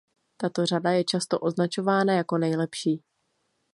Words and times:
Tato 0.37 0.65
řada 0.65 0.91
je 0.91 1.03
často 1.03 1.39
označována 1.39 2.13
jako 2.13 2.37
nejlepší. 2.37 3.03